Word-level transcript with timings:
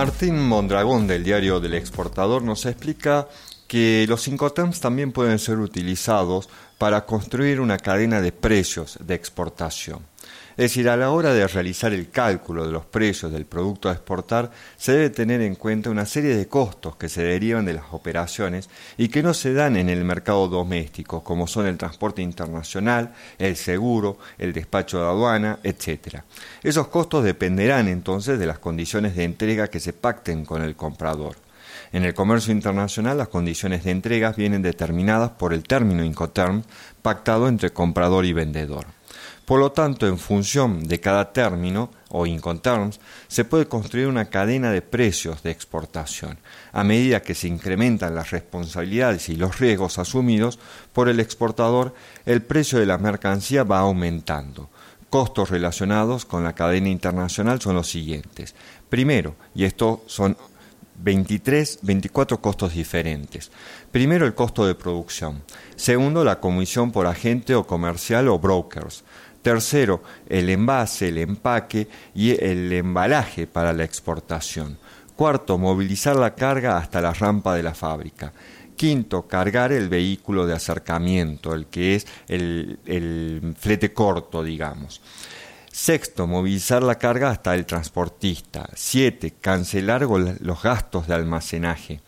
Martín 0.00 0.40
Mondragón 0.40 1.06
del 1.06 1.22
diario 1.22 1.60
del 1.60 1.74
exportador 1.74 2.40
nos 2.40 2.64
explica 2.64 3.28
que 3.68 4.06
los 4.08 4.28
Incoterms 4.28 4.80
también 4.80 5.12
pueden 5.12 5.38
ser 5.38 5.58
utilizados 5.58 6.48
para 6.78 7.04
construir 7.04 7.60
una 7.60 7.76
cadena 7.76 8.22
de 8.22 8.32
precios 8.32 8.96
de 8.98 9.14
exportación. 9.14 10.00
Es 10.60 10.72
decir, 10.72 10.90
a 10.90 10.96
la 10.98 11.08
hora 11.10 11.32
de 11.32 11.48
realizar 11.48 11.94
el 11.94 12.10
cálculo 12.10 12.66
de 12.66 12.70
los 12.70 12.84
precios 12.84 13.32
del 13.32 13.46
producto 13.46 13.88
a 13.88 13.92
exportar, 13.92 14.50
se 14.76 14.92
debe 14.92 15.08
tener 15.08 15.40
en 15.40 15.54
cuenta 15.54 15.88
una 15.88 16.04
serie 16.04 16.36
de 16.36 16.48
costos 16.48 16.96
que 16.96 17.08
se 17.08 17.22
derivan 17.22 17.64
de 17.64 17.72
las 17.72 17.86
operaciones 17.92 18.68
y 18.98 19.08
que 19.08 19.22
no 19.22 19.32
se 19.32 19.54
dan 19.54 19.78
en 19.78 19.88
el 19.88 20.04
mercado 20.04 20.48
doméstico, 20.48 21.24
como 21.24 21.46
son 21.46 21.66
el 21.66 21.78
transporte 21.78 22.20
internacional, 22.20 23.14
el 23.38 23.56
seguro, 23.56 24.18
el 24.36 24.52
despacho 24.52 24.98
de 24.98 25.06
aduana, 25.06 25.60
etc. 25.62 26.18
Esos 26.62 26.88
costos 26.88 27.24
dependerán 27.24 27.88
entonces 27.88 28.38
de 28.38 28.44
las 28.44 28.58
condiciones 28.58 29.16
de 29.16 29.24
entrega 29.24 29.68
que 29.68 29.80
se 29.80 29.94
pacten 29.94 30.44
con 30.44 30.60
el 30.60 30.76
comprador. 30.76 31.36
En 31.90 32.04
el 32.04 32.12
comercio 32.12 32.52
internacional 32.52 33.16
las 33.16 33.28
condiciones 33.28 33.82
de 33.84 33.92
entrega 33.92 34.32
vienen 34.32 34.60
determinadas 34.60 35.30
por 35.30 35.54
el 35.54 35.62
término 35.62 36.04
Incoterm 36.04 36.64
pactado 37.00 37.48
entre 37.48 37.70
comprador 37.70 38.26
y 38.26 38.34
vendedor. 38.34 38.99
Por 39.44 39.58
lo 39.58 39.72
tanto, 39.72 40.06
en 40.06 40.18
función 40.18 40.86
de 40.86 41.00
cada 41.00 41.32
término 41.32 41.90
o 42.10 42.26
Incoterms, 42.26 43.00
se 43.28 43.44
puede 43.44 43.66
construir 43.66 44.06
una 44.06 44.26
cadena 44.26 44.70
de 44.70 44.82
precios 44.82 45.42
de 45.42 45.50
exportación. 45.50 46.38
A 46.72 46.84
medida 46.84 47.22
que 47.22 47.34
se 47.34 47.48
incrementan 47.48 48.14
las 48.14 48.30
responsabilidades 48.30 49.28
y 49.28 49.36
los 49.36 49.58
riesgos 49.58 49.98
asumidos 49.98 50.58
por 50.92 51.08
el 51.08 51.20
exportador, 51.20 51.94
el 52.26 52.42
precio 52.42 52.78
de 52.78 52.86
la 52.86 52.98
mercancía 52.98 53.64
va 53.64 53.80
aumentando. 53.80 54.70
Costos 55.08 55.50
relacionados 55.50 56.24
con 56.24 56.44
la 56.44 56.54
cadena 56.54 56.88
internacional 56.88 57.60
son 57.60 57.74
los 57.74 57.88
siguientes. 57.88 58.54
Primero, 58.88 59.34
y 59.54 59.64
estos 59.64 60.00
son 60.06 60.36
23, 61.02 61.80
24 61.82 62.40
costos 62.40 62.74
diferentes. 62.74 63.50
Primero, 63.90 64.26
el 64.26 64.34
costo 64.34 64.66
de 64.66 64.74
producción. 64.74 65.42
Segundo, 65.76 66.24
la 66.24 66.40
comisión 66.40 66.92
por 66.92 67.06
agente 67.06 67.54
o 67.54 67.66
comercial 67.66 68.28
o 68.28 68.38
brokers. 68.38 69.04
Tercero, 69.42 70.02
el 70.28 70.50
envase, 70.50 71.08
el 71.08 71.18
empaque 71.18 71.88
y 72.14 72.32
el 72.32 72.72
embalaje 72.72 73.46
para 73.46 73.72
la 73.72 73.84
exportación. 73.84 74.78
Cuarto, 75.16 75.58
movilizar 75.58 76.16
la 76.16 76.34
carga 76.34 76.76
hasta 76.76 77.00
la 77.00 77.12
rampa 77.12 77.54
de 77.54 77.62
la 77.62 77.74
fábrica. 77.74 78.32
Quinto, 78.76 79.26
cargar 79.28 79.72
el 79.72 79.88
vehículo 79.88 80.46
de 80.46 80.54
acercamiento, 80.54 81.54
el 81.54 81.66
que 81.66 81.96
es 81.96 82.06
el, 82.28 83.54
flete 83.58 83.92
corto, 83.92 84.42
digamos. 84.42 85.00
Sexto, 85.70 86.26
movilizar 86.26 86.82
la 86.82 86.96
carga 86.96 87.30
hasta 87.30 87.54
el 87.54 87.66
transportista. 87.66 88.68
Siete, 88.74 89.34
cancelar 89.40 90.02
los 90.02 90.62
gastos 90.62 91.06
de 91.06 91.14
almacenaje. 91.14 92.00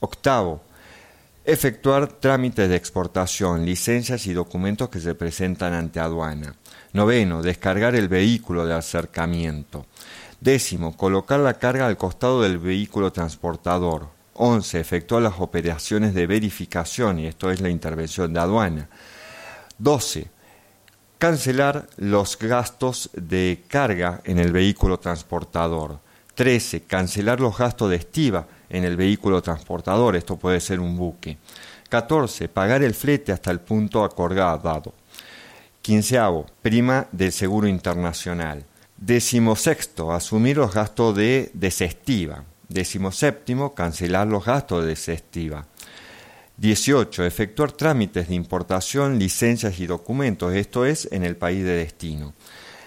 Octavo, 0.00 0.62
efectuar 1.44 2.08
trámites 2.08 2.68
de 2.68 2.76
exportación, 2.76 3.64
licencias 3.64 4.26
y 4.26 4.32
documentos 4.32 4.88
que 4.88 5.00
se 5.00 5.14
presentan 5.14 5.72
ante 5.72 6.00
aduana. 6.00 6.54
Noveno, 6.92 7.42
descargar 7.42 7.94
el 7.94 8.08
vehículo 8.08 8.66
de 8.66 8.74
acercamiento. 8.74 9.86
Décimo, 10.40 10.96
colocar 10.96 11.40
la 11.40 11.54
carga 11.54 11.86
al 11.86 11.96
costado 11.96 12.42
del 12.42 12.58
vehículo 12.58 13.12
transportador. 13.12 14.08
Once, 14.34 14.80
efectuar 14.80 15.22
las 15.22 15.34
operaciones 15.38 16.14
de 16.14 16.26
verificación, 16.26 17.18
y 17.18 17.26
esto 17.26 17.50
es 17.50 17.60
la 17.60 17.68
intervención 17.68 18.32
de 18.32 18.40
aduana. 18.40 18.88
Doce, 19.76 20.30
cancelar 21.18 21.86
los 21.98 22.38
gastos 22.38 23.10
de 23.12 23.64
carga 23.68 24.22
en 24.24 24.38
el 24.38 24.52
vehículo 24.52 24.98
transportador. 24.98 26.00
13. 26.40 26.84
Cancelar 26.84 27.38
los 27.38 27.58
gastos 27.58 27.90
de 27.90 27.96
estiva 27.96 28.46
en 28.70 28.84
el 28.84 28.96
vehículo 28.96 29.42
transportador, 29.42 30.16
esto 30.16 30.38
puede 30.38 30.58
ser 30.60 30.80
un 30.80 30.96
buque. 30.96 31.36
14. 31.90 32.48
Pagar 32.48 32.82
el 32.82 32.94
flete 32.94 33.30
hasta 33.30 33.50
el 33.50 33.60
punto 33.60 34.02
acordado. 34.02 34.94
15. 35.82 36.18
Prima 36.62 37.06
del 37.12 37.32
seguro 37.32 37.68
internacional. 37.68 38.64
sexto, 39.54 40.12
Asumir 40.12 40.56
los 40.56 40.72
gastos 40.72 41.14
de 41.14 41.50
desestiva. 41.52 42.42
séptimo, 43.10 43.74
Cancelar 43.74 44.26
los 44.26 44.42
gastos 44.42 44.84
de 44.84 44.88
desestiva. 44.88 45.66
18. 46.56 47.22
Efectuar 47.22 47.72
trámites 47.72 48.28
de 48.28 48.34
importación, 48.34 49.18
licencias 49.18 49.78
y 49.78 49.86
documentos, 49.86 50.54
esto 50.54 50.86
es, 50.86 51.06
en 51.12 51.22
el 51.22 51.36
país 51.36 51.62
de 51.62 51.74
destino. 51.74 52.32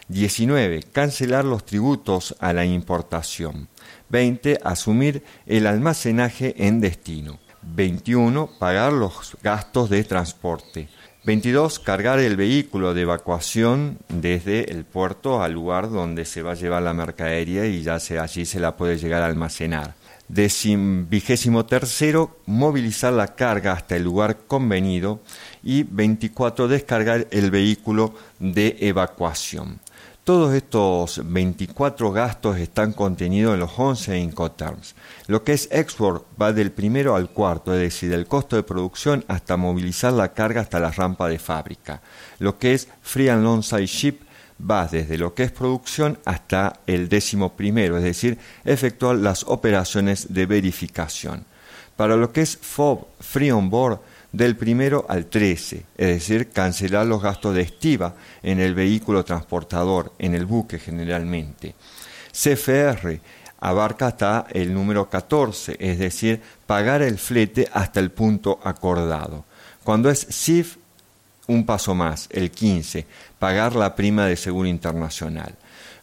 19. 0.08 0.84
Cancelar 0.91 1.46
los 1.46 1.66
tributos 1.66 2.36
a 2.40 2.53
la 2.53 2.66
importación. 2.66 3.68
20. 4.09 4.59
Asumir 4.64 5.24
el 5.46 5.68
almacenaje 5.68 6.56
en 6.68 6.81
destino. 6.81 7.40
21. 7.62 8.50
Pagar 8.59 8.94
los 8.94 9.38
gastos 9.41 9.90
de 9.90 10.03
transporte. 10.03 10.90
22. 11.25 11.80
Cargar 11.80 12.19
el 12.19 12.36
vehículo 12.36 12.94
de 12.94 13.03
evacuación 13.03 13.97
desde 14.09 14.72
el 14.72 14.84
puerto 14.84 15.41
al 15.41 15.53
lugar 15.53 15.90
donde 15.90 16.25
se 16.25 16.41
va 16.41 16.52
a 16.52 16.56
llevar 16.56 16.84
la 16.84 16.94
mercadería 16.94 17.66
y 17.66 17.81
ya 17.81 18.00
sea 18.00 18.24
allí 18.24 18.46
se 18.46 18.59
la 18.59 18.75
puede 18.75 18.97
llegar 18.97 19.22
a 19.22 19.28
almacenar. 19.28 19.96
Vigésimo 20.28 21.66
tercero, 21.66 22.40
movilizar 22.46 23.14
la 23.14 23.35
carga 23.35 23.74
hasta 23.74 23.96
el 23.96 24.03
lugar 24.03 24.38
convenido. 24.47 25.22
Y 25.64 25.84
24, 25.84 26.68
descargar 26.68 27.28
el 27.31 27.52
vehículo 27.52 28.14
de 28.40 28.75
evacuación. 28.81 29.80
Todos 30.23 30.53
estos 30.53 31.19
24 31.22 32.13
gastos 32.13 32.57
están 32.57 32.94
contenidos 32.94 33.56
en 33.56 33.59
los 33.59 33.78
11 33.78 34.19
Incoterms. 34.19 34.95
Lo 35.28 35.44
que 35.44 35.51
es 35.51 35.67
export 35.69 36.23
va 36.41 36.53
del 36.53 36.72
primero 36.72 37.17
al 37.17 37.29
cuarto, 37.29 37.73
es 37.73 37.81
decir, 37.81 38.09
del 38.09 38.25
costo 38.25 38.56
de 38.56 38.63
producción 38.63 39.25
hasta 39.28 39.57
movilizar 39.57 40.13
la 40.13 40.31
carga 40.31 40.61
hasta 40.61 40.79
la 40.79 40.91
rampa 40.91 41.28
de 41.28 41.39
fábrica. 41.39 42.01
Lo 42.39 42.57
que 42.57 42.73
es 42.73 42.88
free 43.01 43.28
and 43.28 43.44
long 43.44 43.61
side 43.61 43.85
ship 43.85 44.22
va 44.61 44.88
desde 44.88 45.17
lo 45.17 45.34
que 45.34 45.44
es 45.44 45.51
producción 45.51 46.17
hasta 46.23 46.79
el 46.88 47.09
décimo 47.09 47.57
primero, 47.57 47.97
es 47.97 48.03
decir, 48.03 48.38
efectuar 48.63 49.17
las 49.17 49.44
operaciones 49.44 50.34
de 50.34 50.45
verificación. 50.45 51.44
Para 51.97 52.16
lo 52.16 52.31
que 52.31 52.44
es 52.44 52.55
FOB, 52.55 53.07
Free 53.19 53.51
On 53.51 53.69
Board, 53.69 54.00
del 54.33 54.57
primero 54.57 55.05
al 55.07 55.27
13, 55.27 55.85
es 55.95 56.07
decir, 56.07 56.49
cancelar 56.49 57.05
los 57.05 57.21
gastos 57.21 57.55
de 57.55 57.61
estiva 57.61 58.16
en 58.41 58.59
el 58.59 58.73
vehículo 58.73 59.23
transportador, 59.23 60.11
en 60.17 60.33
el 60.33 60.45
buque 60.45 60.79
generalmente. 60.79 61.75
CFR 62.31 63.22
abarca 63.59 64.07
hasta 64.07 64.47
el 64.49 64.73
número 64.73 65.07
14, 65.07 65.77
es 65.79 65.99
decir, 65.99 66.41
pagar 66.66 67.03
el 67.03 67.19
flete 67.19 67.69
hasta 67.72 67.99
el 67.99 68.09
punto 68.11 68.59
acordado. 68.63 69.45
Cuando 69.83 70.09
es 70.09 70.27
CIF, 70.29 70.77
un 71.47 71.66
paso 71.66 71.93
más, 71.93 72.27
el 72.31 72.49
15, 72.49 73.05
pagar 73.38 73.75
la 73.75 73.95
prima 73.95 74.25
de 74.25 74.35
seguro 74.35 74.67
internacional. 74.67 75.53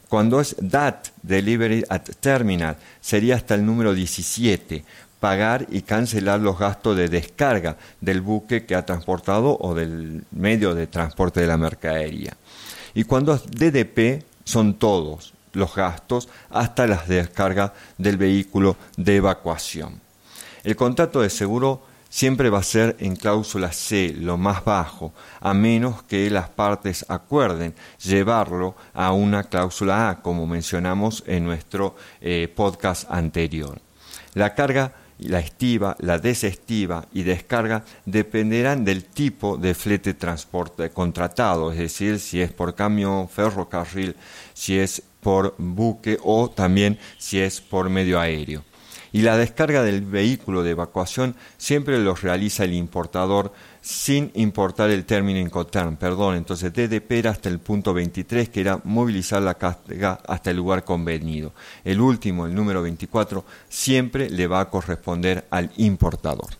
Cuando 0.09 0.41
es 0.41 0.55
DAT, 0.59 1.09
Delivery 1.23 1.85
at 1.89 2.03
Terminal, 2.21 2.77
sería 3.01 3.37
hasta 3.37 3.55
el 3.55 3.65
número 3.67 3.95
17, 3.95 4.85
pagar 5.21 5.67
y 5.71 5.83
cancelar 5.83 6.41
los 6.41 6.59
gastos 6.59 6.97
de 6.97 7.09
descarga 7.09 7.77
del 8.01 8.23
buque 8.23 8.65
que 8.65 8.75
ha 8.75 8.87
transportado 8.87 9.57
o 9.61 9.75
del 9.75 10.25
medio 10.31 10.75
de 10.75 10.87
transporte 10.87 11.41
de 11.41 11.47
la 11.47 11.59
mercadería. 11.59 12.37
Y 12.95 13.05
cuando 13.05 13.35
es 13.35 13.43
DDP, 13.47 14.25
son 14.45 14.75
todos 14.75 15.35
los 15.53 15.75
gastos 15.75 16.29
hasta 16.49 16.87
las 16.87 17.07
descargas 17.07 17.73
del 17.99 18.17
vehículo 18.17 18.77
de 18.97 19.17
evacuación. 19.17 20.01
El 20.65 20.77
contrato 20.77 21.21
de 21.21 21.31
seguro 21.31 21.83
siempre 22.09 22.51
va 22.51 22.59
a 22.59 22.65
ser 22.65 22.97
en 22.99 23.17
cláusula 23.17 23.73
C, 23.73 24.15
lo 24.19 24.37
más 24.37 24.65
bajo, 24.65 25.13
a 25.41 25.55
menos 25.55 26.03
que 26.03 26.29
las 26.31 26.49
partes 26.49 27.07
acuerden 27.09 27.75
llevarlo 28.03 28.75
a 28.93 29.13
una 29.13 29.45
cláusula 29.45 30.11
A, 30.11 30.23
como 30.23 30.47
mencionamos 30.47 31.23
en 31.27 31.45
nuestro 31.45 31.95
eh, 32.21 32.53
podcast 32.55 33.11
anterior. 33.11 33.81
La 34.35 34.55
carga 34.55 34.93
la 35.29 35.41
estiva, 35.41 35.97
la 36.01 36.19
desestiva 36.19 37.07
y 37.13 37.23
descarga 37.23 37.85
dependerán 38.07 38.85
del 38.85 39.05
tipo 39.05 39.57
de 39.57 39.75
flete 39.75 40.15
transporte 40.15 40.91
contratado, 40.91 41.73
es 41.73 41.79
decir, 41.79 42.19
si 42.19 42.41
es 42.41 42.53
por 42.53 42.75
camión, 42.75 43.29
ferrocarril, 43.29 44.17
si 44.55 44.79
es 44.79 45.03
por 45.21 45.55
buque 45.59 46.19
o 46.23 46.51
también 46.51 46.99
si 47.19 47.41
es 47.41 47.61
por 47.61 47.91
medio 47.91 48.19
aéreo 48.19 48.65
y 49.13 49.23
la 49.23 49.37
descarga 49.37 49.83
del 49.83 50.03
vehículo 50.03 50.63
de 50.63 50.71
evacuación 50.71 51.35
siempre 51.57 51.99
lo 51.99 52.15
realiza 52.15 52.65
el 52.65 52.75
importador 52.75 53.53
sin 53.81 54.31
importar 54.35 54.91
el 54.91 55.05
término 55.05 55.41
Incoterm, 55.41 55.97
perdón, 55.97 56.37
entonces 56.37 56.73
DDP 56.73 57.13
era 57.13 57.31
hasta 57.31 57.49
el 57.49 57.59
punto 57.59 57.95
23 57.95 58.49
que 58.51 58.61
era 58.61 58.81
movilizar 58.85 59.43
la 59.43 59.55
carga 59.55 60.21
hasta 60.27 60.51
el 60.51 60.59
lugar 60.59 60.85
convenido. 60.85 61.53
El 61.85 62.01
último, 62.01 62.47
el 62.47 62.55
número 62.55 62.83
24, 62.83 63.45
siempre 63.69 64.29
le 64.29 64.47
va 64.47 64.61
a 64.61 64.71
corresponder 64.71 65.47
al 65.51 65.71
importador. 65.77 66.60